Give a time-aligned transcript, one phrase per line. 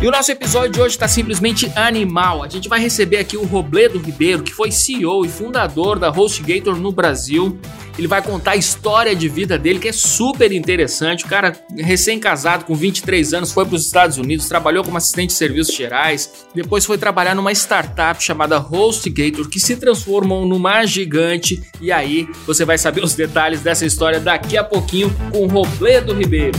[0.00, 2.44] E o nosso episódio de hoje está simplesmente animal.
[2.44, 6.76] A gente vai receber aqui o Robledo Ribeiro, que foi CEO e fundador da HostGator
[6.76, 7.58] no Brasil.
[7.98, 11.24] Ele vai contar a história de vida dele, que é super interessante.
[11.24, 15.34] O cara, recém-casado, com 23 anos, foi para os Estados Unidos, trabalhou como assistente de
[15.34, 21.60] serviços gerais, depois foi trabalhar numa startup chamada HostGator, que se transformou numa gigante.
[21.80, 26.14] E aí você vai saber os detalhes dessa história daqui a pouquinho com o Robledo
[26.14, 26.56] Ribeiro.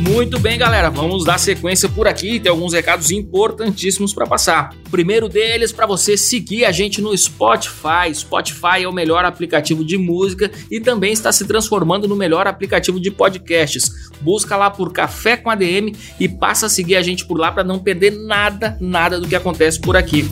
[0.00, 2.40] Muito bem, galera, vamos dar sequência por aqui.
[2.40, 4.74] Tem alguns recados importantíssimos para passar.
[4.86, 8.12] O primeiro deles para você seguir a gente no Spotify.
[8.14, 12.98] Spotify é o melhor aplicativo de música e também está se transformando no melhor aplicativo
[12.98, 14.10] de podcasts.
[14.22, 17.62] Busca lá por Café com ADM e passa a seguir a gente por lá para
[17.62, 20.26] não perder nada, nada do que acontece por aqui.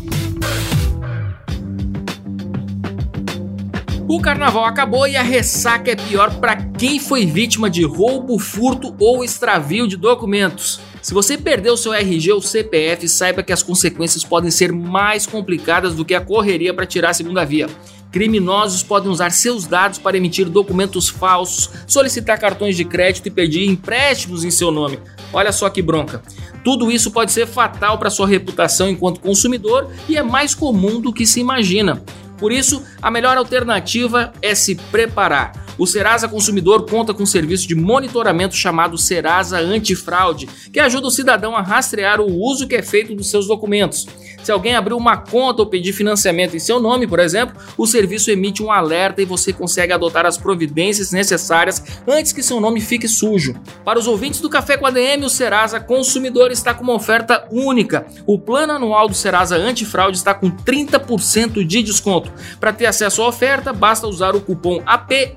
[4.10, 8.96] O carnaval acabou e a ressaca é pior para quem foi vítima de roubo, furto
[8.98, 10.80] ou extravio de documentos.
[11.02, 15.94] Se você perdeu seu RG ou CPF, saiba que as consequências podem ser mais complicadas
[15.94, 17.66] do que a correria para tirar a segunda via.
[18.10, 23.68] Criminosos podem usar seus dados para emitir documentos falsos, solicitar cartões de crédito e pedir
[23.68, 24.98] empréstimos em seu nome.
[25.34, 26.22] Olha só que bronca.
[26.64, 31.12] Tudo isso pode ser fatal para sua reputação enquanto consumidor e é mais comum do
[31.12, 32.02] que se imagina.
[32.38, 35.66] Por isso, a melhor alternativa é se preparar.
[35.78, 41.10] O Serasa Consumidor conta com um serviço de monitoramento chamado Serasa Antifraude, que ajuda o
[41.10, 44.06] cidadão a rastrear o uso que é feito dos seus documentos.
[44.42, 48.30] Se alguém abrir uma conta ou pedir financiamento em seu nome, por exemplo, o serviço
[48.30, 53.08] emite um alerta e você consegue adotar as providências necessárias antes que seu nome fique
[53.08, 53.54] sujo.
[53.84, 57.46] Para os ouvintes do Café com a DM, o Serasa Consumidor está com uma oferta
[57.50, 58.06] única.
[58.26, 62.32] O plano anual do Serasa Antifraude está com 30% de desconto.
[62.60, 65.36] Para ter acesso à oferta, basta usar o cupom AP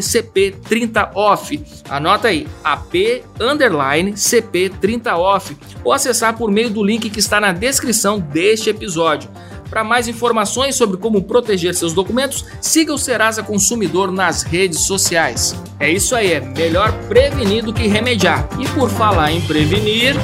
[0.00, 1.82] CP30OFF.
[1.88, 3.24] Anota aí, AP
[4.12, 9.28] CP30OFF ou acessar por meio do link que está na descrição deste episódio.
[9.70, 15.54] Para mais informações sobre como proteger seus documentos, siga o Serasa Consumidor nas redes sociais.
[15.78, 18.48] É isso aí, é melhor prevenir do que remediar.
[18.58, 20.16] E por falar em prevenir.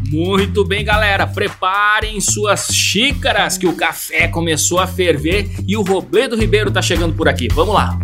[0.09, 6.36] Muito bem, galera, preparem suas xícaras que o café começou a ferver e o Robledo
[6.36, 7.48] Ribeiro tá chegando por aqui.
[7.53, 7.98] Vamos lá.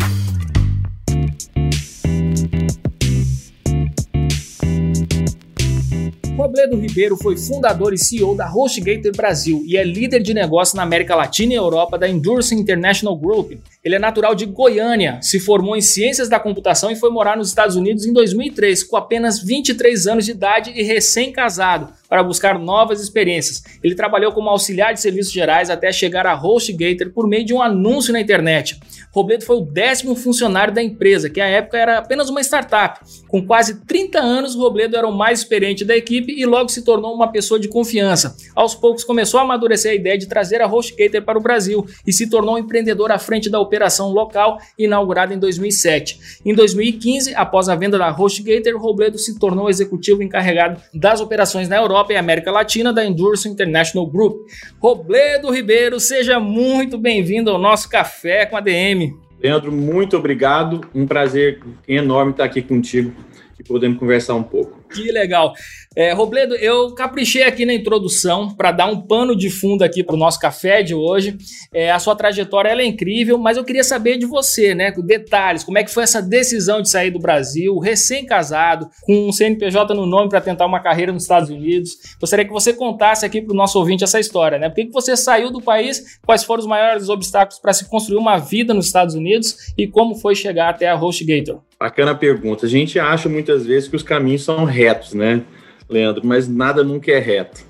[6.73, 10.83] Robledo Ribeiro foi fundador e CEO da HostGator Brasil e é líder de negócio na
[10.83, 13.53] América Latina e Europa da Endurance International Group.
[13.85, 17.49] Ele é natural de Goiânia, se formou em Ciências da Computação e foi morar nos
[17.49, 23.01] Estados Unidos em 2003, com apenas 23 anos de idade e recém-casado para buscar novas
[23.01, 23.63] experiências.
[23.83, 27.63] Ele trabalhou como auxiliar de serviços gerais até chegar a HostGator por meio de um
[27.63, 28.79] anúncio na internet.
[29.14, 33.00] Robledo foi o décimo funcionário da empresa, que à época era apenas uma startup.
[33.29, 37.14] Com quase 30 anos, Robledo era o mais experiente da equipe e logo se tornou
[37.14, 38.35] uma pessoa de confiança.
[38.55, 42.12] Aos poucos começou a amadurecer a ideia de trazer a HostGator para o Brasil e
[42.12, 46.41] se tornou um empreendedor à frente da operação local inaugurada em 2007.
[46.44, 51.76] Em 2015, após a venda da HostGator, Robledo se tornou executivo encarregado das operações na
[51.76, 54.47] Europa e América Latina da Endurance International Group.
[54.81, 59.02] Robledo Ribeiro, seja muito bem-vindo ao nosso Café com a DM.
[59.43, 60.83] Leandro, muito obrigado.
[60.94, 63.12] Um prazer enorme estar aqui contigo
[63.59, 64.81] e podemos conversar um pouco.
[64.94, 65.55] Que legal.
[65.94, 70.15] É, Robledo, eu caprichei aqui na introdução para dar um pano de fundo aqui para
[70.15, 71.37] o nosso café de hoje.
[71.73, 74.91] É, a sua trajetória é incrível, mas eu queria saber de você, né?
[75.05, 79.94] Detalhes, como é que foi essa decisão de sair do Brasil, recém-casado, com um CNPJ
[79.94, 81.93] no nome para tentar uma carreira nos Estados Unidos.
[82.19, 84.69] Gostaria que você contasse aqui para o nosso ouvinte essa história, né?
[84.69, 86.19] Por que, que você saiu do país?
[86.25, 90.15] Quais foram os maiores obstáculos para se construir uma vida nos Estados Unidos e como
[90.15, 91.61] foi chegar até a HostGator?
[91.83, 92.65] Bacana pergunta.
[92.65, 94.81] A gente acha muitas vezes que os caminhos são retos,
[95.14, 95.43] né?
[95.88, 97.64] Leandro, mas nada nunca é reto.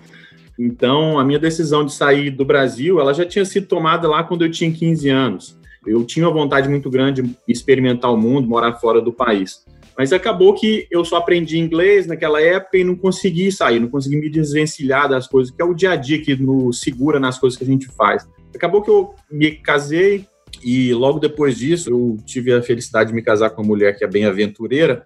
[0.58, 4.44] Então, a minha decisão de sair do Brasil, ela já tinha sido tomada lá quando
[4.44, 5.58] eu tinha 15 anos.
[5.86, 9.64] Eu tinha uma vontade muito grande de experimentar o mundo, morar fora do país.
[9.98, 14.16] Mas acabou que eu só aprendi inglês naquela época e não consegui sair, não consegui
[14.16, 17.58] me desvencilhar das coisas, que é o dia a dia que nos segura nas coisas
[17.58, 18.26] que a gente faz.
[18.54, 20.26] Acabou que eu me casei
[20.62, 24.04] e logo depois disso eu tive a felicidade de me casar com uma mulher que
[24.04, 25.04] é bem aventureira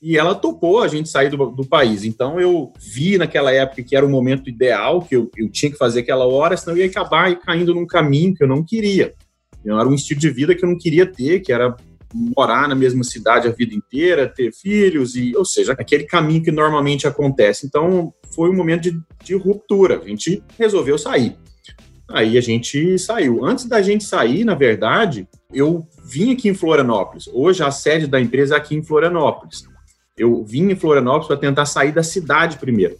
[0.00, 2.04] e ela topou a gente sair do, do, país.
[2.04, 5.78] Então eu vi naquela época que era o momento ideal, que eu, eu tinha que
[5.78, 9.14] fazer aquela hora, senão eu ia acabar caindo num caminho que eu não queria.
[9.64, 11.74] Era um estilo de vida que eu não queria ter, que era
[12.14, 16.52] morar na mesma cidade a vida inteira, ter filhos, e, ou seja, aquele caminho que
[16.52, 17.66] normalmente acontece.
[17.66, 20.00] Então foi um momento de, de ruptura.
[20.00, 21.36] A gente resolveu sair.
[22.08, 23.44] Aí a gente saiu.
[23.44, 27.28] Antes da gente sair, na verdade, eu vim aqui em Florianópolis.
[27.32, 29.64] Hoje a sede da empresa é aqui em Florianópolis.
[30.16, 32.96] Eu vim em Florianópolis para tentar sair da cidade primeiro.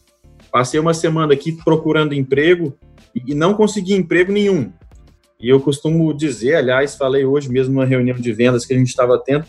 [0.53, 2.77] Passei uma semana aqui procurando emprego
[3.15, 4.71] e não consegui emprego nenhum.
[5.41, 8.89] E eu costumo dizer, aliás, falei hoje mesmo numa reunião de vendas que a gente
[8.89, 9.47] estava tendo,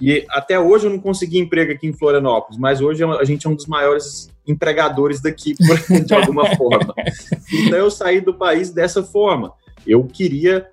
[0.00, 3.50] e até hoje eu não consegui emprego aqui em Florianópolis, mas hoje a gente é
[3.50, 5.54] um dos maiores empregadores daqui,
[6.06, 6.94] de alguma forma.
[7.52, 9.52] Então eu saí do país dessa forma.
[9.84, 10.66] Eu queria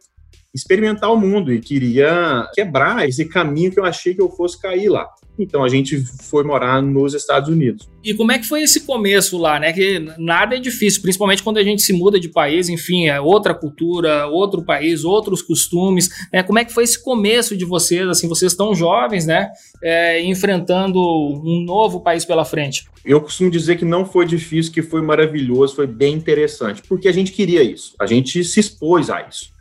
[0.53, 4.89] experimentar o mundo e queria quebrar esse caminho que eu achei que eu fosse cair
[4.89, 5.09] lá.
[5.37, 7.89] Então a gente foi morar nos Estados Unidos.
[8.03, 9.73] E como é que foi esse começo lá, né?
[9.73, 13.53] Que nada é difícil, principalmente quando a gente se muda de país, enfim, é outra
[13.53, 16.09] cultura, outro país, outros costumes.
[16.31, 16.43] Né?
[16.43, 18.07] Como é que foi esse começo de vocês?
[18.07, 19.49] Assim, vocês estão jovens, né?
[19.83, 22.85] É, enfrentando um novo país pela frente.
[23.03, 27.11] Eu costumo dizer que não foi difícil, que foi maravilhoso, foi bem interessante, porque a
[27.11, 29.53] gente queria isso, a gente se expôs a isso.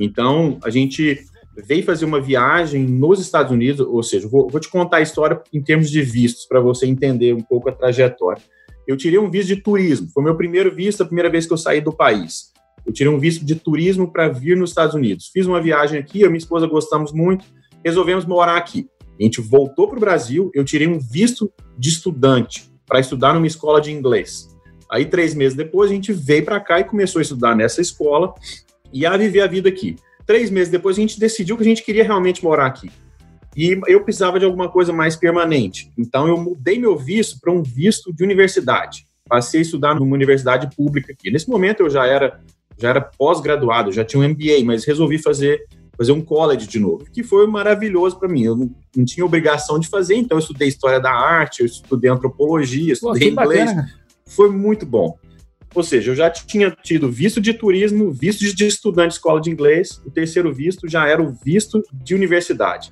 [0.00, 1.24] Então, a gente
[1.64, 5.40] veio fazer uma viagem nos Estados Unidos, ou seja, vou, vou te contar a história
[5.52, 8.42] em termos de vistos, para você entender um pouco a trajetória.
[8.86, 11.56] Eu tirei um visto de turismo, foi meu primeiro visto, a primeira vez que eu
[11.56, 12.52] saí do país.
[12.86, 15.28] Eu tirei um visto de turismo para vir nos Estados Unidos.
[15.32, 17.44] Fiz uma viagem aqui, eu e minha esposa gostamos muito,
[17.84, 18.88] resolvemos morar aqui.
[19.18, 23.46] A gente voltou para o Brasil, eu tirei um visto de estudante para estudar numa
[23.46, 24.54] escola de inglês.
[24.88, 28.34] Aí, três meses depois, a gente veio para cá e começou a estudar nessa escola
[28.92, 29.96] e a viver a vida aqui.
[30.26, 32.90] Três meses depois, a gente decidiu que a gente queria realmente morar aqui.
[33.56, 35.90] E eu precisava de alguma coisa mais permanente.
[35.96, 39.06] Então, eu mudei meu visto para um visto de universidade.
[39.28, 41.30] Passei a estudar numa universidade pública aqui.
[41.30, 42.40] Nesse momento, eu já era
[42.78, 45.64] já era pós-graduado, já tinha um MBA, mas resolvi fazer
[45.96, 48.44] fazer um college de novo, que foi maravilhoso para mim.
[48.44, 52.10] Eu não, não, tinha obrigação de fazer, então eu estudei história da arte, eu estudei
[52.10, 53.64] antropologia, estudei Pô, inglês.
[53.64, 53.88] Bacana.
[54.26, 55.16] Foi muito bom.
[55.76, 59.50] Ou seja, eu já tinha tido visto de turismo, visto de estudante de escola de
[59.50, 62.90] inglês, o terceiro visto já era o visto de universidade.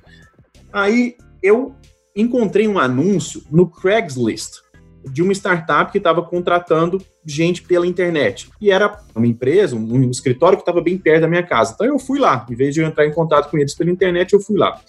[0.71, 1.75] Aí eu
[2.15, 4.59] encontrei um anúncio no Craigslist
[5.03, 8.51] de uma startup que estava contratando gente pela internet.
[8.61, 11.73] E era uma empresa, um, escritório que estava bem perto da minha casa.
[11.73, 14.33] Então eu fui lá, em vez de eu entrar em contato com eles pela internet,
[14.33, 14.79] eu fui lá.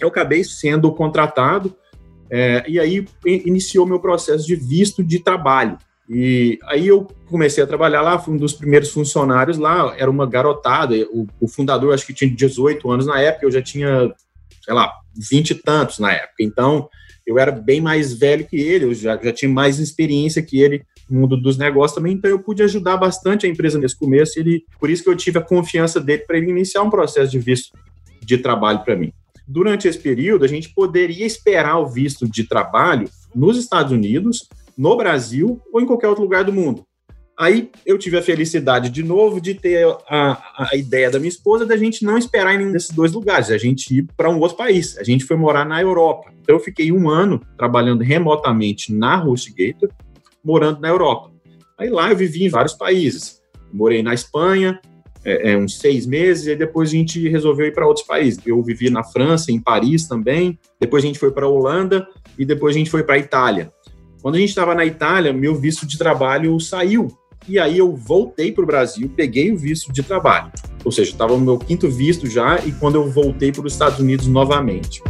[0.00, 1.72] Eu acabei sendo contratado,
[2.28, 5.78] é, e aí iniciou meu processo de visto de trabalho.
[6.08, 10.26] E aí eu comecei a trabalhar lá, fui um dos primeiros funcionários lá, era uma
[10.26, 14.12] garotada, o, o, fundador acho que tinha 18 anos na época, eu já tinha,
[14.62, 16.88] sei lá, 20 e tantos na época, então
[17.26, 20.84] eu era bem mais velho que ele, eu já, já tinha mais experiência que ele
[21.08, 24.64] no mundo dos negócios também, então eu pude ajudar bastante a empresa nesse começo, ele,
[24.78, 27.76] por isso que eu tive a confiança dele para ele iniciar um processo de visto
[28.20, 29.12] de trabalho para mim.
[29.46, 34.96] Durante esse período, a gente poderia esperar o visto de trabalho nos Estados Unidos, no
[34.96, 36.84] Brasil ou em qualquer outro lugar do mundo.
[37.36, 41.66] Aí eu tive a felicidade de novo de ter a, a ideia da minha esposa
[41.66, 44.56] da gente não esperar em nenhum desses dois lugares, a gente ir para um outro
[44.56, 44.96] país.
[44.98, 46.32] A gente foi morar na Europa.
[46.40, 49.90] Então eu fiquei um ano trabalhando remotamente na HostGator,
[50.44, 51.32] morando na Europa.
[51.76, 53.40] Aí lá eu vivi em vários países.
[53.72, 54.80] Morei na Espanha,
[55.24, 58.38] é, é, uns seis meses, e depois a gente resolveu ir para outros países.
[58.46, 62.06] Eu vivi na França, em Paris também, depois a gente foi para a Holanda
[62.38, 63.72] e depois a gente foi para a Itália.
[64.24, 67.08] Quando a gente estava na Itália, meu visto de trabalho saiu.
[67.46, 70.50] E aí eu voltei para o Brasil, peguei o visto de trabalho.
[70.82, 73.98] Ou seja, estava no meu quinto visto já, e quando eu voltei para os Estados
[73.98, 75.02] Unidos novamente.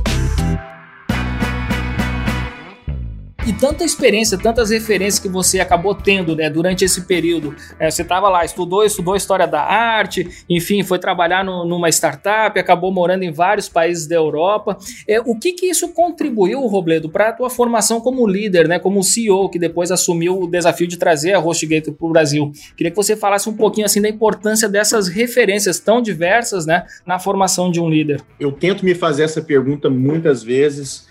[3.47, 7.55] E tanta experiência, tantas referências que você acabou tendo né, durante esse período.
[7.79, 12.59] É, você estava lá, estudou, estudou história da arte, enfim, foi trabalhar no, numa startup,
[12.59, 14.79] acabou morando em vários países da Europa.
[15.07, 19.03] É, o que, que isso contribuiu, Robledo, para a tua formação como líder, né, como
[19.03, 22.51] CEO, que depois assumiu o desafio de trazer a HostGator para o Brasil?
[22.75, 27.19] Queria que você falasse um pouquinho assim da importância dessas referências tão diversas né, na
[27.19, 28.23] formação de um líder.
[28.41, 31.09] Eu tento me fazer essa pergunta muitas vezes,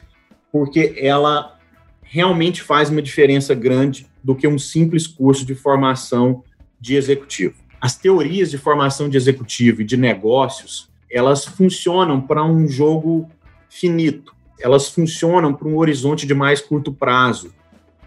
[0.51, 1.52] porque ela
[2.13, 6.43] realmente faz uma diferença grande do que um simples curso de formação
[6.79, 7.55] de executivo.
[7.82, 13.27] As teorias de formação de executivo e de negócios, elas funcionam para um jogo
[13.67, 14.32] finito.
[14.60, 17.51] Elas funcionam para um horizonte de mais curto prazo.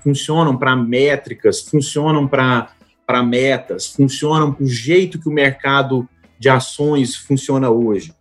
[0.05, 2.71] Funcionam para métricas, funcionam para
[3.05, 6.09] para metas, funcionam para o jeito que o mercado
[6.39, 8.13] de ações funciona hoje.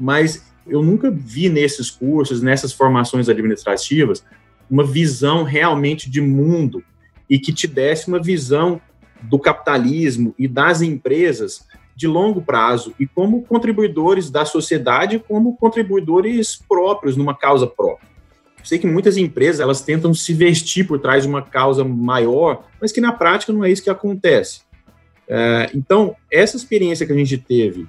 [0.00, 4.22] Mas eu nunca vi nesses cursos, nessas formações administrativas,
[4.70, 6.82] uma visão realmente de mundo
[7.28, 8.80] e que te desse uma visão
[9.22, 16.56] do capitalismo e das empresas de longo prazo e como contribuidores da sociedade, como contribuidores
[16.68, 18.08] próprios numa causa própria.
[18.62, 22.92] Sei que muitas empresas elas tentam se vestir por trás de uma causa maior, mas
[22.92, 24.60] que na prática não é isso que acontece.
[25.26, 27.86] É, então, essa experiência que a gente teve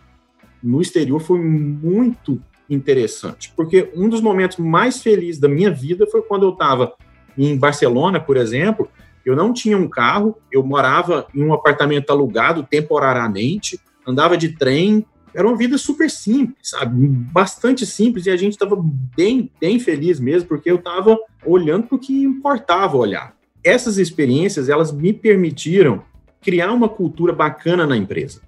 [0.62, 6.22] no exterior foi muito interessante, porque um dos momentos mais felizes da minha vida foi
[6.22, 6.94] quando eu estava
[7.38, 8.90] em Barcelona, por exemplo.
[9.26, 15.06] Eu não tinha um carro, eu morava em um apartamento alugado temporariamente, andava de trem,
[15.34, 17.08] era uma vida super simples, sabe?
[17.08, 18.76] Bastante simples e a gente estava
[19.16, 23.36] bem, bem feliz mesmo, porque eu estava olhando para o que importava olhar.
[23.64, 26.04] Essas experiências, elas me permitiram
[26.42, 28.42] criar uma cultura bacana na empresa.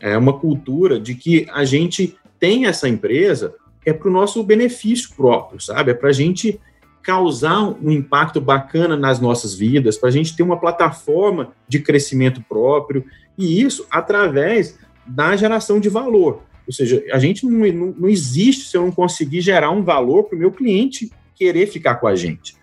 [0.00, 2.16] É uma cultura de que a gente
[2.46, 5.90] tem essa empresa é para o nosso benefício próprio, sabe?
[5.90, 6.60] É para a gente
[7.02, 12.40] causar um impacto bacana nas nossas vidas, para a gente ter uma plataforma de crescimento
[12.48, 13.04] próprio,
[13.36, 16.42] e isso através da geração de valor.
[16.68, 20.24] Ou seja, a gente não, não, não existe se eu não conseguir gerar um valor
[20.24, 22.56] para o meu cliente querer ficar com a gente.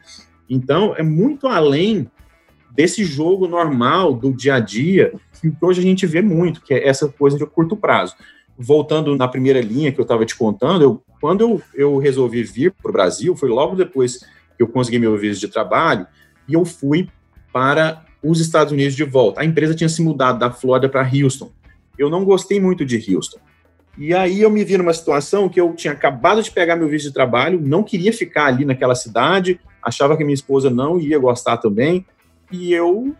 [0.50, 2.10] Então, é muito além
[2.72, 6.88] desse jogo normal do dia a dia, que hoje a gente vê muito, que é
[6.88, 8.16] essa coisa de curto prazo
[8.58, 12.72] voltando na primeira linha que eu estava te contando, eu, quando eu, eu resolvi vir
[12.72, 14.18] para o Brasil, foi logo depois
[14.56, 16.06] que eu consegui meu visto de trabalho,
[16.48, 17.10] e eu fui
[17.52, 19.42] para os Estados Unidos de volta.
[19.42, 21.52] A empresa tinha se mudado da Flórida para Houston.
[21.98, 23.40] Eu não gostei muito de Houston.
[23.98, 27.08] E aí eu me vi numa situação que eu tinha acabado de pegar meu visto
[27.08, 31.58] de trabalho, não queria ficar ali naquela cidade, achava que minha esposa não ia gostar
[31.58, 32.06] também,
[32.52, 33.16] e eu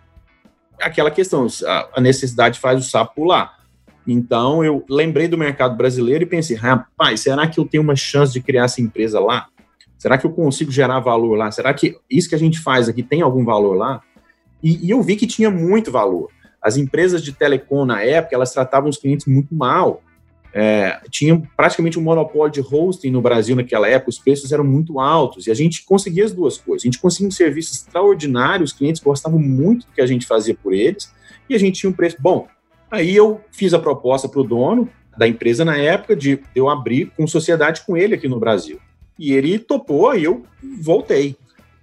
[0.82, 1.48] aquela questão,
[1.94, 3.63] a necessidade faz o sapo pular.
[4.06, 8.34] Então, eu lembrei do mercado brasileiro e pensei, rapaz, será que eu tenho uma chance
[8.34, 9.48] de criar essa empresa lá?
[9.98, 11.50] Será que eu consigo gerar valor lá?
[11.50, 14.02] Será que isso que a gente faz aqui tem algum valor lá?
[14.62, 16.30] E, e eu vi que tinha muito valor.
[16.62, 20.02] As empresas de telecom na época, elas tratavam os clientes muito mal.
[20.54, 25.00] É, tinha praticamente um monopólio de hosting no Brasil naquela época, os preços eram muito
[25.00, 26.84] altos e a gente conseguia as duas coisas.
[26.84, 30.54] A gente conseguia um serviço extraordinário, os clientes gostavam muito do que a gente fazia
[30.54, 31.12] por eles
[31.50, 32.48] e a gente tinha um preço bom.
[32.94, 37.12] Aí eu fiz a proposta para o dono da empresa na época de eu abrir
[37.18, 38.80] com sociedade com ele aqui no Brasil.
[39.18, 40.46] E ele topou e eu
[40.80, 41.36] voltei.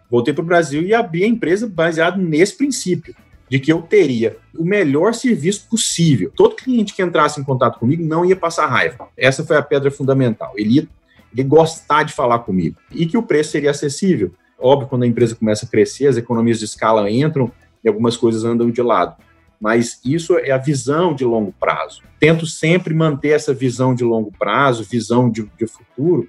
[0.08, 3.12] Voltei para o Brasil e abri a empresa baseado nesse princípio,
[3.48, 6.30] de que eu teria o melhor serviço possível.
[6.36, 9.08] Todo cliente que entrasse em contato comigo não ia passar raiva.
[9.16, 10.52] Essa foi a pedra fundamental.
[10.54, 10.88] Ele ia,
[11.32, 12.76] ele gostar de falar comigo.
[12.92, 14.30] E que o preço seria acessível.
[14.56, 17.50] Óbvio, quando a empresa começa a crescer, as economias de escala entram
[17.82, 19.16] e algumas coisas andam de lado
[19.60, 22.02] mas isso é a visão de longo prazo.
[22.18, 26.28] Tento sempre manter essa visão de longo prazo, visão de, de futuro,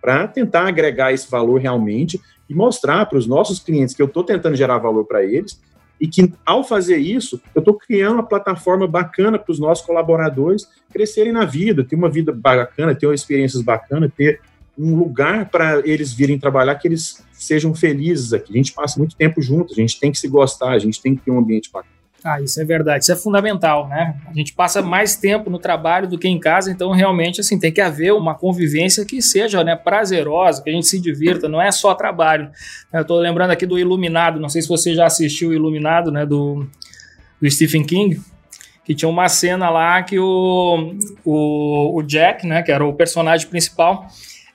[0.00, 4.22] para tentar agregar esse valor realmente e mostrar para os nossos clientes que eu estou
[4.22, 5.60] tentando gerar valor para eles
[6.00, 10.68] e que, ao fazer isso, eu estou criando uma plataforma bacana para os nossos colaboradores
[10.92, 14.40] crescerem na vida, ter uma vida bacana, ter experiências bacanas, ter
[14.78, 18.52] um lugar para eles virem trabalhar que eles sejam felizes aqui.
[18.52, 21.16] A gente passa muito tempo junto, a gente tem que se gostar, a gente tem
[21.16, 21.97] que ter um ambiente bacana.
[22.24, 24.16] Ah, isso é verdade, isso é fundamental, né?
[24.26, 27.72] A gente passa mais tempo no trabalho do que em casa, então realmente assim tem
[27.72, 31.70] que haver uma convivência que seja né, prazerosa, que a gente se divirta, não é
[31.70, 32.50] só trabalho.
[32.92, 36.26] Eu estou lembrando aqui do Iluminado, não sei se você já assistiu o Iluminado, né,
[36.26, 36.66] do,
[37.40, 38.20] do Stephen King
[38.88, 43.46] que tinha uma cena lá que o, o, o Jack, né, que era o personagem
[43.46, 44.08] principal,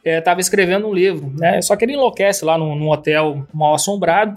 [0.03, 1.61] estava é, escrevendo um livro, né?
[1.61, 4.35] Só que ele enlouquece lá num hotel mal assombrado.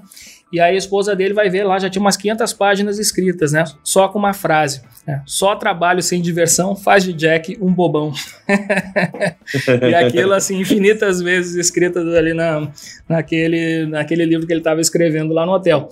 [0.53, 3.65] E aí a esposa dele vai ver lá, já tinha umas 500 páginas escritas, né?
[3.83, 4.81] Só com uma frase.
[5.05, 5.21] Né?
[5.26, 8.12] Só trabalho sem diversão faz de Jack um bobão.
[9.88, 12.71] e aquilo, assim, infinitas vezes escritas ali na,
[13.09, 15.88] naquele, naquele livro que ele estava escrevendo lá no hotel.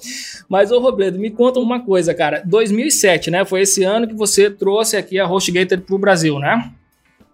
[0.49, 2.41] Mas, ô Robledo, me conta uma coisa, cara.
[2.45, 3.45] 2007, né?
[3.45, 6.71] Foi esse ano que você trouxe aqui a HostGator para o Brasil, né?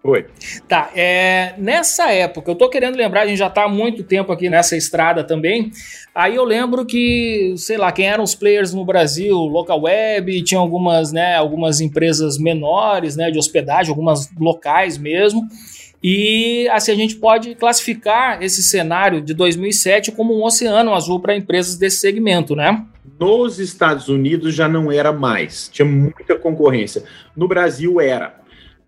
[0.01, 0.25] Foi.
[0.67, 4.31] Tá, é, nessa época, eu tô querendo lembrar, a gente já tá há muito tempo
[4.31, 5.71] aqui nessa estrada também.
[6.13, 10.59] Aí eu lembro que, sei lá, quem eram os players no Brasil, local web, tinha
[10.59, 15.47] algumas, né, algumas empresas menores, né, de hospedagem, algumas locais mesmo.
[16.03, 21.35] E assim a gente pode classificar esse cenário de 2007 como um oceano azul para
[21.35, 22.83] empresas desse segmento, né?
[23.19, 27.03] Nos Estados Unidos já não era mais, tinha muita concorrência.
[27.37, 28.40] No Brasil era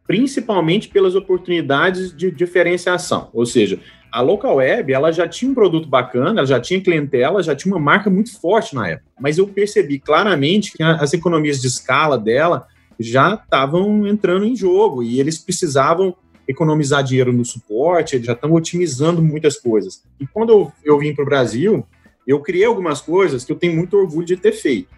[0.05, 3.29] principalmente pelas oportunidades de diferenciação.
[3.33, 3.79] Ou seja,
[4.11, 7.73] a local web ela já tinha um produto bacana, ela já tinha clientela, já tinha
[7.73, 9.09] uma marca muito forte na época.
[9.19, 12.67] Mas eu percebi claramente que as economias de escala dela
[12.99, 16.15] já estavam entrando em jogo e eles precisavam
[16.47, 20.03] economizar dinheiro no suporte, eles já estão otimizando muitas coisas.
[20.19, 21.85] E quando eu, eu vim para o Brasil,
[22.27, 24.89] eu criei algumas coisas que eu tenho muito orgulho de ter feito.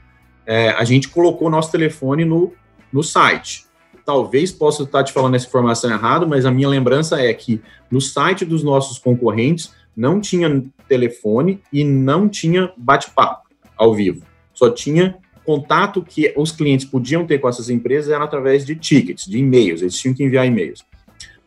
[0.46, 2.52] É, a gente colocou nosso telefone no,
[2.92, 3.66] no site
[4.06, 7.60] talvez possa estar te falando essa informação errada, mas a minha lembrança é que
[7.90, 14.22] no site dos nossos concorrentes não tinha telefone e não tinha bate-papo ao vivo.
[14.54, 19.26] Só tinha contato que os clientes podiam ter com essas empresas era através de tickets,
[19.26, 20.86] de e-mails, eles tinham que enviar e-mails.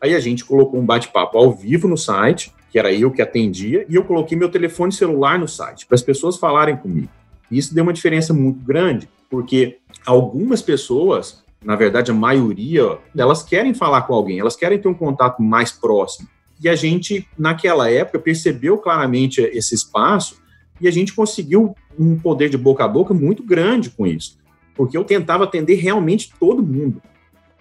[0.01, 3.85] Aí a gente colocou um bate-papo ao vivo no site, que era eu que atendia,
[3.89, 7.09] e eu coloquei meu telefone celular no site, para as pessoas falarem comigo.
[7.51, 13.73] Isso deu uma diferença muito grande, porque algumas pessoas na verdade, a maioria, elas querem
[13.73, 16.27] falar com alguém, elas querem ter um contato mais próximo.
[16.61, 20.41] E a gente, naquela época, percebeu claramente esse espaço
[20.79, 24.37] e a gente conseguiu um poder de boca a boca muito grande com isso,
[24.75, 27.01] porque eu tentava atender realmente todo mundo.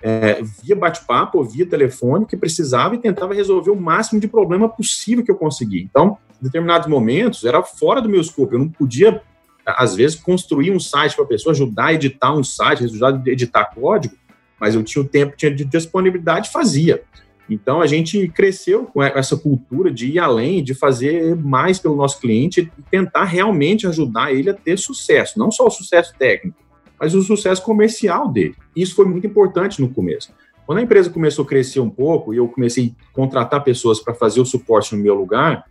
[0.00, 5.24] É, via bate-papo, via telefone, que precisava e tentava resolver o máximo de problema possível
[5.24, 5.82] que eu conseguia.
[5.82, 9.20] Então, em determinados momentos, era fora do meu escopo, eu não podia
[9.76, 13.30] às vezes, construir um site para a pessoa, ajudar a editar um site, ajudar a
[13.30, 14.14] editar código,
[14.60, 17.02] mas eu tinha o tempo, tinha de disponibilidade, fazia.
[17.48, 22.20] Então, a gente cresceu com essa cultura de ir além, de fazer mais pelo nosso
[22.20, 26.58] cliente e tentar realmente ajudar ele a ter sucesso, não só o sucesso técnico,
[27.00, 28.54] mas o sucesso comercial dele.
[28.76, 30.32] Isso foi muito importante no começo.
[30.66, 34.12] Quando a empresa começou a crescer um pouco e eu comecei a contratar pessoas para
[34.12, 35.64] fazer o suporte no meu lugar,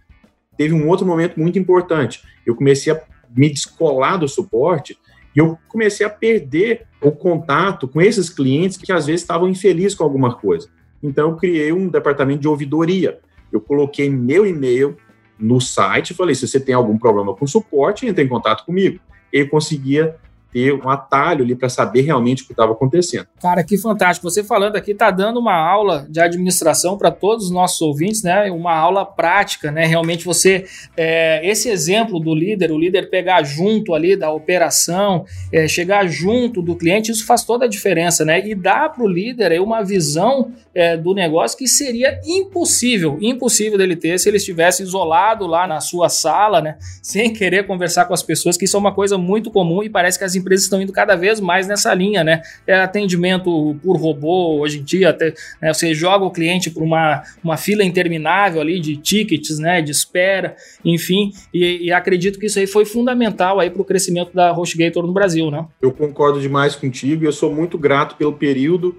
[0.58, 2.24] teve um outro momento muito importante.
[2.44, 3.00] Eu comecei a
[3.36, 4.98] me descolar do suporte
[5.36, 9.94] e eu comecei a perder o contato com esses clientes que às vezes estavam infelizes
[9.94, 10.68] com alguma coisa.
[11.02, 13.20] Então eu criei um departamento de ouvidoria.
[13.52, 14.98] Eu coloquei meu e-mail
[15.40, 19.00] no site e falei: se você tem algum problema com suporte, entre em contato comigo.
[19.32, 20.16] Eu conseguia
[20.58, 23.28] ter um atalho ali para saber realmente o que estava acontecendo.
[23.40, 24.28] Cara, que fantástico.
[24.28, 28.50] Você falando aqui está dando uma aula de administração para todos os nossos ouvintes, né?
[28.50, 29.86] Uma aula prática, né?
[29.86, 30.66] Realmente você
[30.96, 36.60] é, esse exemplo do líder, o líder pegar junto ali da operação, é, chegar junto
[36.60, 38.44] do cliente, isso faz toda a diferença, né?
[38.44, 43.96] E dá para o líder uma visão é, do negócio que seria impossível, impossível dele
[43.96, 46.78] ter se ele estivesse isolado lá na sua sala, né?
[47.04, 50.18] Sem querer conversar com as pessoas, que isso é uma coisa muito comum e parece
[50.18, 52.42] que as empresas estão indo cada vez mais nessa linha, né?
[52.66, 57.24] É atendimento por robô, hoje em dia, até, né, você joga o cliente por uma,
[57.44, 59.82] uma fila interminável ali de tickets, né?
[59.82, 64.34] De espera, enfim, e, e acredito que isso aí foi fundamental aí para o crescimento
[64.34, 65.66] da HostGator no Brasil, né?
[65.82, 68.96] Eu concordo demais contigo e eu sou muito grato pelo período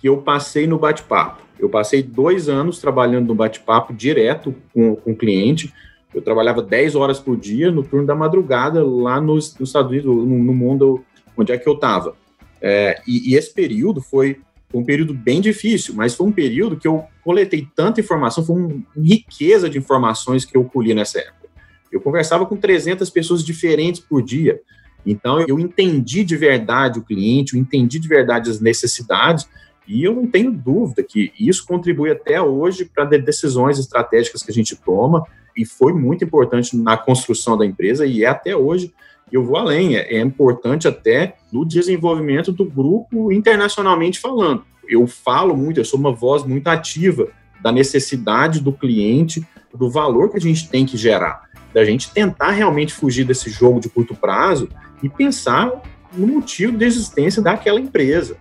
[0.00, 1.42] que eu passei no bate-papo.
[1.58, 5.72] Eu passei dois anos trabalhando no bate-papo direto com, com o cliente,
[6.14, 10.06] eu trabalhava 10 horas por dia no turno da madrugada lá nos, nos Estados Unidos,
[10.06, 11.04] no, no, mundo
[11.36, 12.14] onde é que eu estava.
[12.60, 14.40] É, e, e, esse período foi
[14.72, 18.68] um período bem difícil, mas foi um período que eu coletei tanta informação, foi uma
[18.68, 21.48] um riqueza de informações que eu colhi nessa época.
[21.92, 24.60] Eu conversava com 300 pessoas diferentes por dia,
[25.06, 29.48] então eu entendi de verdade o cliente, eu entendi de verdade as necessidades,
[29.86, 34.54] e eu não tenho dúvida que isso contribui até hoje para decisões estratégicas que a
[34.54, 35.24] gente toma,
[35.56, 38.92] e foi muito importante na construção da empresa e é até hoje.
[39.32, 44.64] Eu vou além, é, é importante até no desenvolvimento do grupo internacionalmente falando.
[44.88, 47.28] Eu falo muito, eu sou uma voz muito ativa
[47.62, 52.50] da necessidade do cliente, do valor que a gente tem que gerar, da gente tentar
[52.50, 54.68] realmente fugir desse jogo de curto prazo
[55.02, 55.72] e pensar
[56.12, 58.36] no motivo de existência daquela empresa.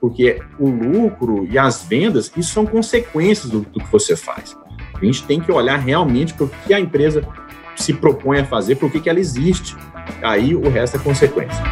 [0.00, 4.54] porque o lucro e as vendas, isso são consequências do, do que você faz.
[5.04, 7.22] A gente tem que olhar realmente para o que a empresa
[7.76, 9.76] se propõe a fazer, por que ela existe.
[10.22, 11.62] Aí o resto é consequência.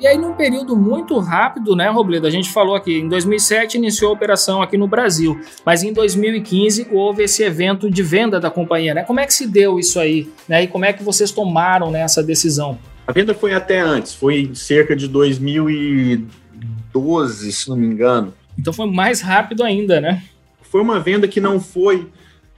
[0.00, 2.26] E aí, num período muito rápido, né, Robledo?
[2.26, 6.88] A gente falou aqui, em 2007 iniciou a operação aqui no Brasil, mas em 2015
[6.90, 9.02] houve esse evento de venda da companhia, né?
[9.02, 10.28] Como é que se deu isso aí?
[10.48, 10.64] Né?
[10.64, 12.78] E como é que vocês tomaram né, essa decisão?
[13.06, 15.06] A venda foi até antes, foi cerca de
[16.94, 18.32] 2012, se não me engano.
[18.58, 20.22] Então foi mais rápido ainda, né?
[20.62, 22.08] Foi uma venda que não foi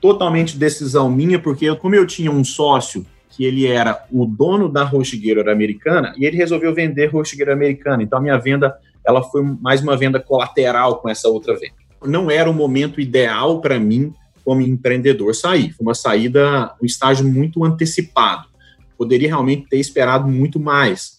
[0.01, 4.85] totalmente decisão minha, porque como eu tinha um sócio que ele era o dono da
[4.85, 8.03] Rochigueira americana e ele resolveu vender Rochigueira americana.
[8.03, 11.75] Então a minha venda ela foi mais uma venda colateral com essa outra venda.
[12.05, 14.13] Não era o momento ideal para mim
[14.45, 15.73] como empreendedor sair.
[15.73, 18.49] Foi uma saída, um estágio muito antecipado.
[18.97, 21.16] Poderia realmente ter esperado muito mais.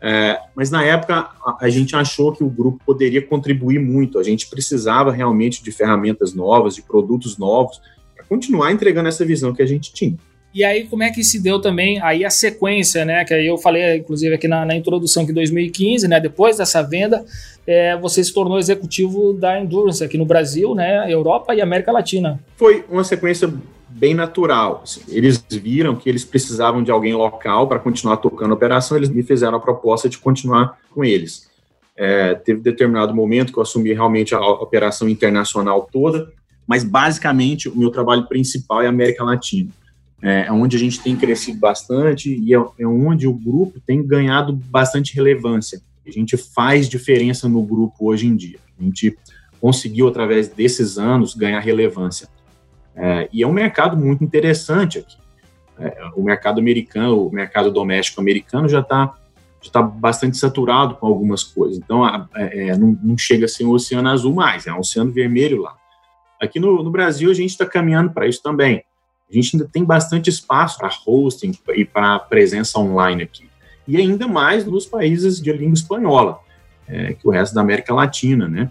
[0.00, 4.18] É, mas na época a, a, gente achou que o grupo poderia contribuir muito.
[4.18, 7.80] A gente precisava realmente de ferramentas novas, de produtos novos,
[8.14, 10.16] para continuar entregando essa visão que a gente tinha.
[10.54, 13.24] E aí, como é que se deu também aí a sequência, né?
[13.24, 16.18] Que aí eu falei, inclusive, aqui na, na introdução que 2015, né?
[16.18, 17.24] Depois dessa venda,
[17.66, 21.12] é, você se tornou executivo da Endurance aqui no Brasil, né?
[21.12, 22.40] Europa e América Latina.
[22.56, 23.52] Foi uma sequência
[23.88, 24.80] bem natural.
[24.82, 25.02] Assim.
[25.08, 29.22] Eles viram que eles precisavam de alguém local para continuar tocando a operação, eles me
[29.22, 31.48] fizeram a proposta de continuar com eles.
[31.96, 36.32] É, teve determinado momento que eu assumi realmente a operação internacional toda,
[36.66, 39.70] mas basicamente o meu trabalho principal é América Latina
[40.22, 44.04] é, é onde a gente tem crescido bastante e é, é onde o grupo tem
[44.04, 45.80] ganhado bastante relevância.
[46.06, 48.58] A gente faz diferença no grupo hoje em dia.
[48.78, 49.16] A gente
[49.60, 52.28] conseguiu, através desses anos, ganhar relevância.
[52.98, 55.16] É, e é um mercado muito interessante aqui.
[55.78, 59.14] É, o mercado americano, o mercado doméstico americano já está
[59.60, 61.78] já tá bastante saturado com algumas coisas.
[61.78, 65.10] Então, é, é, não, não, chega a ser um oceano azul mais, é um oceano
[65.10, 65.74] vermelho lá.
[66.40, 68.84] Aqui no, no Brasil, a gente está caminhando para isso também
[69.30, 73.48] a gente ainda tem bastante espaço para hosting e para presença online aqui.
[73.86, 76.40] E ainda mais nos países de língua espanhola,
[76.86, 78.70] é, que o resto da América Latina, né?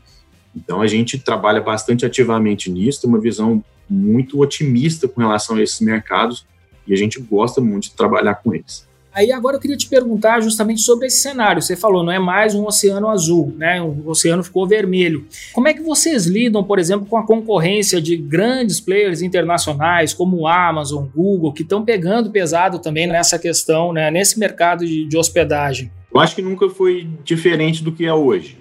[0.55, 5.62] Então a gente trabalha bastante ativamente nisso, tem uma visão muito otimista com relação a
[5.62, 6.45] esses mercados
[6.88, 8.88] e a gente gosta muito de trabalhar com eles.
[9.17, 11.60] Aí agora eu queria te perguntar justamente sobre esse cenário.
[11.60, 13.82] Você falou, não é mais um oceano azul, né?
[13.82, 15.26] O oceano ficou vermelho.
[15.54, 20.45] Como é que vocês lidam, por exemplo, com a concorrência de grandes players internacionais como
[20.45, 24.12] Amazon, Google, que estão pegando pesado também nessa questão, né?
[24.12, 25.89] Nesse mercado de, de hospedagem?
[26.13, 28.60] Eu acho que nunca foi diferente do que é hoje.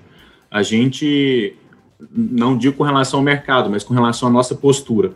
[0.51, 1.55] A gente,
[2.11, 5.13] não digo com relação ao mercado, mas com relação à nossa postura.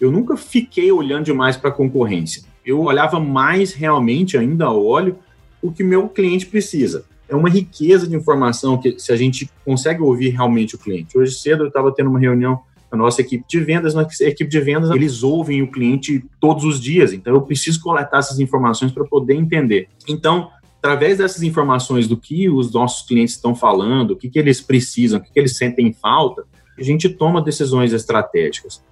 [0.00, 5.18] Eu nunca fiquei olhando demais para a concorrência eu olhava mais realmente, ainda olho,
[5.60, 7.04] o que meu cliente precisa.
[7.28, 11.16] É uma riqueza de informação que se a gente consegue ouvir realmente o cliente.
[11.16, 14.60] Hoje cedo eu estava tendo uma reunião a nossa equipe de vendas, nossa equipe de
[14.60, 19.04] vendas, eles ouvem o cliente todos os dias, então eu preciso coletar essas informações para
[19.04, 19.88] poder entender.
[20.08, 20.48] Então,
[20.84, 25.18] através dessas informações do que os nossos clientes estão falando, o que, que eles precisam,
[25.18, 26.44] o que, que eles sentem falta,
[26.78, 28.84] a gente toma decisões estratégicas.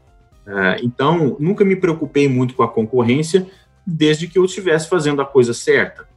[0.46, 3.46] Uh, então, nunca me preocupei muito com a concorrência,
[3.86, 6.08] desde que eu estivesse fazendo a coisa certa.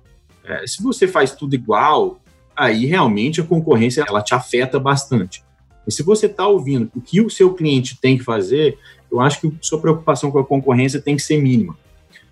[0.46, 2.22] É, se você faz tudo igual,
[2.56, 5.44] aí realmente a concorrência ela te afeta bastante.
[5.86, 8.78] E se você está ouvindo o que o seu cliente tem que fazer,
[9.12, 11.78] eu acho que sua preocupação com a concorrência tem que ser mínima.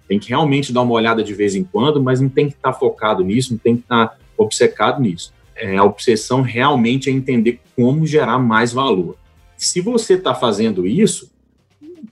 [0.08, 2.74] Tem que realmente dar uma olhada de vez em quando, mas não tem que estar
[2.74, 5.34] tá focado nisso, não tem que estar tá obcecado nisso.
[5.56, 9.18] É, a obsessão realmente é entender como gerar mais valor.
[9.56, 11.32] Se você está fazendo isso,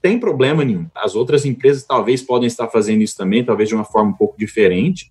[0.00, 0.86] tem problema nenhum.
[0.94, 4.38] As outras empresas talvez podem estar fazendo isso também, talvez de uma forma um pouco
[4.38, 5.10] diferente,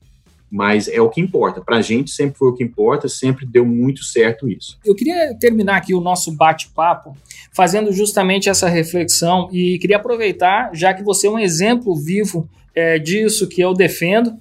[0.50, 1.62] mas é o que importa.
[1.62, 4.78] Para a gente sempre foi o que importa, sempre deu muito certo isso.
[4.84, 7.16] Eu queria terminar aqui o nosso bate-papo
[7.54, 12.98] fazendo justamente essa reflexão e queria aproveitar, já que você é um exemplo vivo é,
[13.00, 14.34] disso que eu defendo.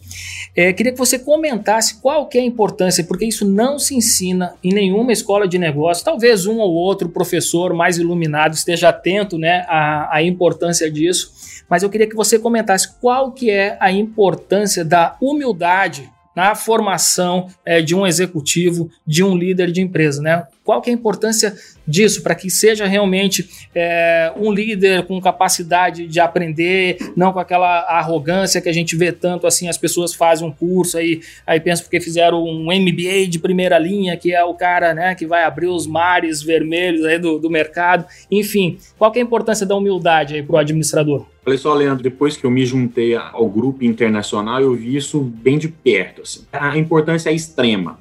[0.54, 4.54] É, queria que você comentasse qual que é a importância, porque isso não se ensina
[4.62, 6.04] em nenhuma escola de negócio.
[6.04, 11.32] Talvez um ou outro professor mais iluminado esteja atento né, à, à importância disso,
[11.68, 17.48] mas eu queria que você comentasse qual que é a importância da humildade na formação
[17.64, 20.46] é, de um executivo, de um líder de empresa, né?
[20.70, 21.52] Qual que é a importância
[21.84, 27.80] disso para que seja realmente é, um líder com capacidade de aprender, não com aquela
[27.88, 31.82] arrogância que a gente vê tanto assim, as pessoas fazem um curso aí, aí pensam
[31.82, 35.66] porque fizeram um MBA de primeira linha, que é o cara né, que vai abrir
[35.66, 38.06] os mares vermelhos aí do, do mercado.
[38.30, 41.26] Enfim, qual que é a importância da humildade aí para o administrador?
[41.44, 45.58] Olha só, Leandro, depois que eu me juntei ao grupo internacional, eu vi isso bem
[45.58, 46.22] de perto.
[46.22, 46.46] Assim.
[46.52, 47.98] A importância é extrema.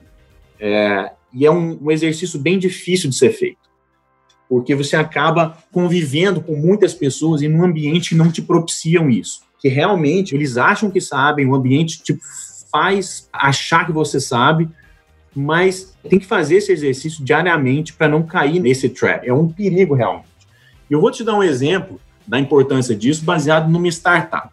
[0.60, 3.70] É, e é um, um exercício bem difícil de ser feito
[4.50, 9.42] porque você acaba convivendo com muitas pessoas em um ambiente que não te propiciam isso.
[9.60, 12.18] Que realmente eles acham que sabem, o ambiente te
[12.72, 14.68] faz achar que você sabe,
[15.36, 19.28] mas tem que fazer esse exercício diariamente para não cair nesse trap.
[19.28, 20.28] É um perigo realmente.
[20.90, 24.50] E eu vou te dar um exemplo da importância disso baseado numa startup.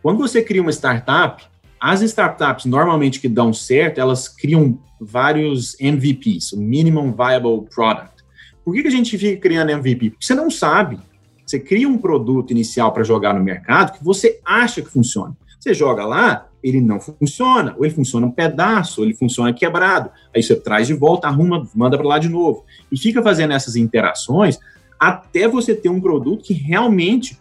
[0.00, 1.44] Quando você cria uma startup,
[1.80, 8.22] as startups normalmente que dão certo, elas criam vários MVPs, Minimum Viable Product.
[8.62, 10.10] Por que, que a gente fica criando MVP?
[10.10, 10.98] Porque você não sabe.
[11.46, 15.34] Você cria um produto inicial para jogar no mercado que você acha que funciona.
[15.58, 20.10] Você joga lá, ele não funciona, ou ele funciona um pedaço, ou ele funciona quebrado.
[20.34, 22.64] Aí você traz de volta, arruma, manda para lá de novo.
[22.92, 24.58] E fica fazendo essas interações
[24.98, 27.38] até você ter um produto que realmente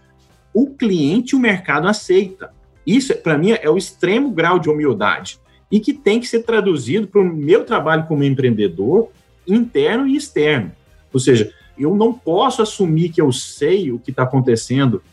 [0.54, 2.52] o cliente e o mercado aceita.
[2.90, 5.40] Isso, para mim, é o extremo grau de humildade
[5.72, 9.10] e que tem que ser traduzido para o meu trabalho como empreendedor
[9.48, 10.72] interno e externo.
[11.14, 15.04] Ou seja, eu não posso assumir que eu sei o que está acontecendo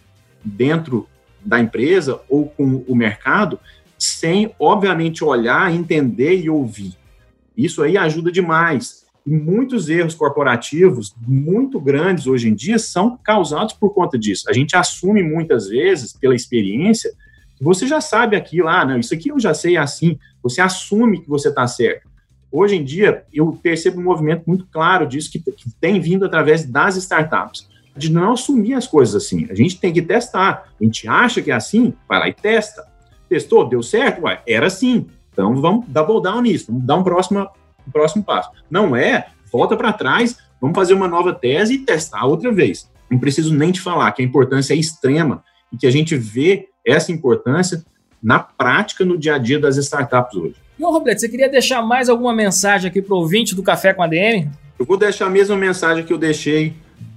[0.43, 1.07] dentro
[1.45, 3.61] da empresa ou com o mercado
[3.99, 6.97] sem, obviamente, olhar, entender e ouvir.
[7.55, 9.05] Isso aí ajuda demais.
[9.27, 14.49] E muitos erros corporativos muito grandes hoje em dia são causados por conta disso.
[14.49, 17.13] A gente assume muitas vezes, pela experiência,
[17.61, 20.19] você já sabe aquilo, ah, não, isso aqui eu já sei assim.
[20.43, 22.09] Você assume que você está certo.
[22.51, 26.65] Hoje em dia, eu percebo um movimento muito claro disso que, que tem vindo através
[26.65, 29.47] das startups, de não assumir as coisas assim.
[29.51, 30.69] A gente tem que testar.
[30.81, 32.87] A gente acha que é assim, vai lá e testa.
[33.29, 34.23] Testou, deu certo?
[34.23, 35.07] Ué, era assim.
[35.33, 37.47] Então vamos double down nisso, vamos dar um próximo,
[37.87, 38.51] um próximo passo.
[38.71, 42.91] Não é, volta para trás, vamos fazer uma nova tese e testar outra vez.
[43.11, 46.69] Não preciso nem te falar que a importância é extrema e que a gente vê
[46.87, 47.85] essa importância
[48.23, 50.55] na prática, no dia a dia das startups hoje.
[50.79, 53.93] E, ô Roberto, você queria deixar mais alguma mensagem aqui para o ouvinte do Café
[53.93, 54.51] com a DM?
[54.79, 56.75] Eu vou deixar a mesma mensagem que eu deixei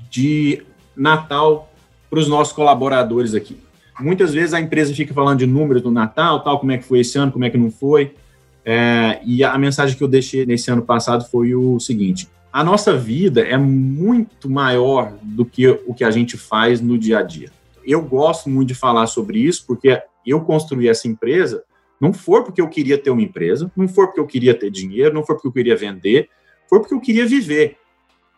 [0.09, 0.63] de
[0.95, 1.71] Natal
[2.09, 3.57] para os nossos colaboradores aqui.
[3.99, 7.01] Muitas vezes a empresa fica falando de números do Natal, tal, como é que foi
[7.01, 8.15] esse ano, como é que não foi.
[8.63, 12.95] É, e a mensagem que eu deixei nesse ano passado foi o seguinte: a nossa
[12.95, 17.51] vida é muito maior do que o que a gente faz no dia a dia.
[17.89, 21.63] Eu gosto muito de falar sobre isso porque eu construí essa empresa
[21.99, 25.13] não foi porque eu queria ter uma empresa, não foi porque eu queria ter dinheiro,
[25.13, 26.29] não foi porque eu queria vender,
[26.69, 27.77] foi porque eu queria viver.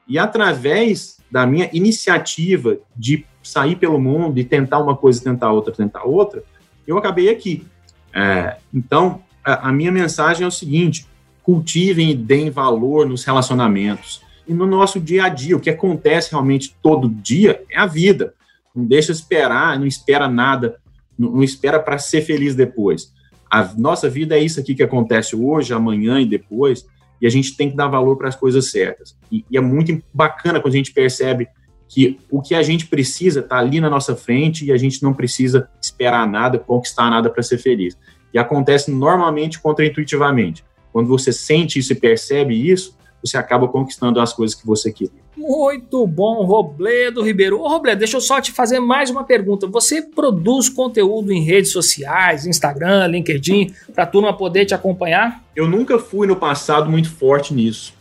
[0.07, 5.73] E através da minha iniciativa de sair pelo mundo e tentar uma coisa, tentar outra,
[5.73, 6.43] tentar outra,
[6.87, 7.65] eu acabei aqui.
[8.13, 11.05] É, então, a, a minha mensagem é o seguinte:
[11.43, 14.21] cultivem e deem valor nos relacionamentos.
[14.47, 18.33] E no nosso dia a dia, o que acontece realmente todo dia é a vida.
[18.75, 20.77] Não deixa esperar, não espera nada,
[21.17, 23.13] não, não espera para ser feliz depois.
[23.49, 26.85] A nossa vida é isso aqui que acontece hoje, amanhã e depois,
[27.21, 29.15] e a gente tem que dar valor para as coisas certas.
[29.31, 31.47] E, e, é muito bacana quando a gente percebe
[31.87, 35.13] que o que a gente precisa está ali na nossa frente e a gente não
[35.13, 37.97] precisa esperar nada, conquistar nada para ser feliz.
[38.33, 40.63] E acontece normalmente contraintuitivamente.
[40.93, 45.21] Quando você sente isso e percebe isso, você acaba conquistando as coisas que você queria.
[45.37, 47.59] Muito bom, Robledo Ribeiro.
[47.59, 49.67] Ô, Robledo, deixa eu só te fazer mais uma pergunta.
[49.67, 55.43] Você produz conteúdo em redes sociais, Instagram, LinkedIn, para a turma poder te acompanhar?
[55.55, 57.93] Eu nunca fui no passado muito forte nisso,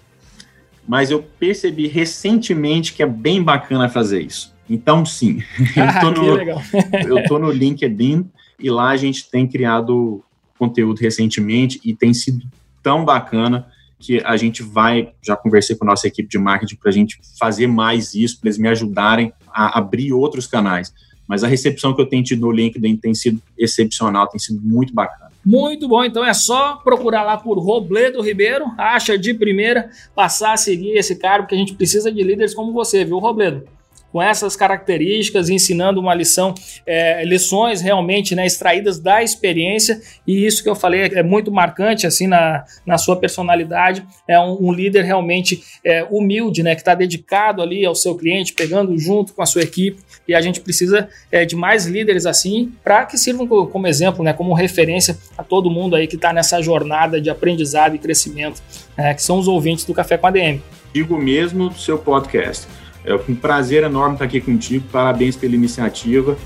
[0.87, 4.55] mas eu percebi recentemente que é bem bacana fazer isso.
[4.69, 5.43] Então, sim,
[5.77, 6.39] eu tô, no,
[7.09, 8.29] eu tô no LinkedIn
[8.59, 10.23] e lá a gente tem criado
[10.59, 12.47] conteúdo recentemente e tem sido
[12.83, 13.67] tão bacana
[14.01, 17.21] que a gente vai, já conversei com a nossa equipe de marketing para a gente
[17.39, 20.93] fazer mais isso, para eles me ajudarem a abrir outros canais.
[21.29, 24.93] Mas a recepção que eu tenho tido no LinkedIn tem sido excepcional, tem sido muito
[24.93, 25.31] bacana.
[25.45, 30.57] Muito bom, então é só procurar lá por Robledo Ribeiro, acha de primeira, passar a
[30.57, 33.65] seguir esse cara, porque a gente precisa de líderes como você, viu, Robledo?
[34.13, 36.55] Com essas características, ensinando uma lição,
[36.87, 42.07] é, lições realmente né, extraídas da experiência, e isso que eu falei é muito marcante
[42.07, 44.05] assim na, na sua personalidade.
[44.27, 48.53] É um, um líder realmente é, humilde, né, que está dedicado ali ao seu cliente,
[48.53, 52.73] pegando junto com a sua equipe, e a gente precisa é, de mais líderes assim
[52.83, 56.61] para que sirvam como exemplo, né, como referência a todo mundo aí que está nessa
[56.61, 58.63] jornada de aprendizado e crescimento,
[58.97, 60.61] é, que são os ouvintes do Café com a DM.
[60.93, 62.67] Digo mesmo do seu podcast.
[63.05, 64.87] É um prazer enorme estar aqui contigo.
[64.91, 66.37] Parabéns pela iniciativa.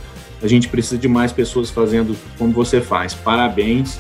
[0.43, 3.15] A gente precisa de mais pessoas fazendo como você faz.
[3.15, 3.99] Parabéns.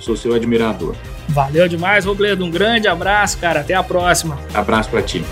[0.00, 0.96] Sou seu admirador.
[1.28, 2.44] Valeu demais, Robledo.
[2.44, 3.60] Um grande abraço, cara.
[3.60, 4.38] Até a próxima.
[4.52, 5.24] Abraço para ti.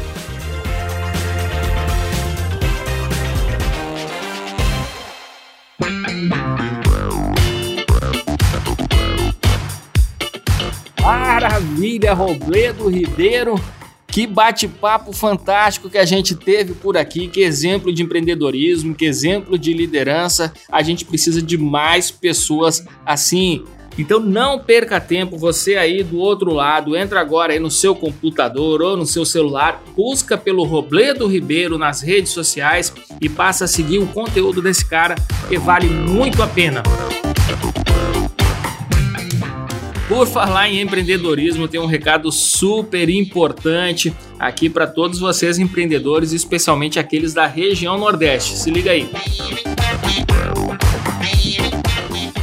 [11.03, 13.61] Maravilha, Robledo Ribeiro.
[14.11, 19.57] Que bate-papo fantástico que a gente teve por aqui, que exemplo de empreendedorismo, que exemplo
[19.57, 20.53] de liderança.
[20.71, 23.65] A gente precisa de mais pessoas assim.
[23.97, 28.81] Então não perca tempo, você aí do outro lado, entra agora aí no seu computador
[28.81, 33.99] ou no seu celular, busca pelo Robledo Ribeiro nas redes sociais e passa a seguir
[33.99, 35.17] o conteúdo desse cara
[35.49, 36.83] que vale muito a pena.
[40.11, 46.99] Por falar em empreendedorismo, tem um recado super importante aqui para todos vocês empreendedores, especialmente
[46.99, 48.59] aqueles da região Nordeste.
[48.59, 49.09] Se liga aí.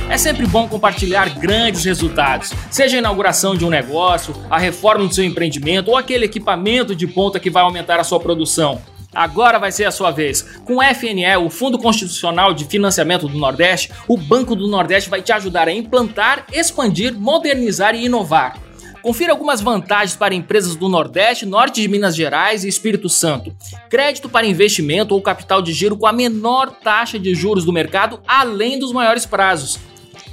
[0.10, 5.14] É sempre bom compartilhar grandes resultados, seja a inauguração de um negócio, a reforma do
[5.14, 8.82] seu empreendimento ou aquele equipamento de ponta que vai aumentar a sua produção.
[9.18, 10.44] Agora vai ser a sua vez.
[10.64, 15.24] Com o FNE, o Fundo Constitucional de Financiamento do Nordeste, o Banco do Nordeste vai
[15.24, 18.60] te ajudar a implantar, expandir, modernizar e inovar.
[19.02, 23.52] Confira algumas vantagens para empresas do Nordeste, Norte de Minas Gerais e Espírito Santo.
[23.90, 28.20] Crédito para investimento ou capital de giro com a menor taxa de juros do mercado,
[28.28, 29.80] além dos maiores prazos.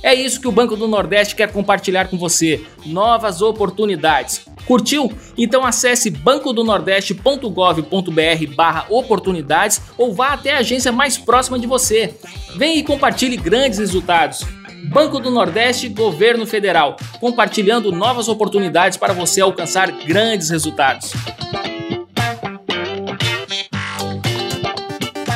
[0.04, 4.44] É isso que o Banco do Nordeste quer compartilhar com você: novas oportunidades.
[4.66, 5.10] Curtiu?
[5.36, 12.14] Então acesse bancodonordeste.gov.br barra oportunidades ou vá até a agência mais próxima de você.
[12.54, 14.44] Vem e compartilhe grandes resultados.
[14.90, 21.14] Banco do Nordeste, Governo Federal, compartilhando novas oportunidades para você alcançar grandes resultados.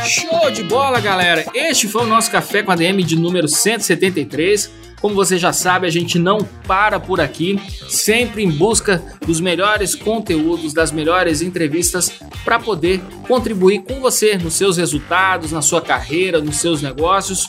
[0.09, 1.45] Show de bola, galera!
[1.55, 4.71] Este foi o nosso Café com a DM de número 173.
[5.03, 9.95] Como você já sabe, a gente não para por aqui, sempre em busca dos melhores
[9.95, 12.11] conteúdos, das melhores entrevistas
[12.43, 17.47] para poder contribuir com você nos seus resultados, na sua carreira, nos seus negócios.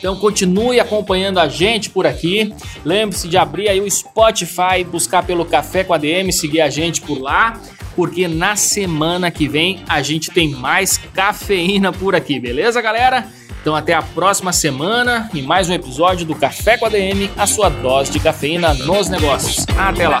[0.00, 2.52] Então continue acompanhando a gente por aqui.
[2.84, 7.00] Lembre-se de abrir aí o Spotify, buscar pelo Café com a DM, seguir a gente
[7.02, 7.60] por lá
[7.96, 13.26] porque na semana que vem a gente tem mais cafeína por aqui, beleza, galera?
[13.60, 17.46] Então até a próxima semana e mais um episódio do Café com a DM, a
[17.46, 19.66] sua dose de cafeína nos negócios.
[19.76, 20.20] Até lá.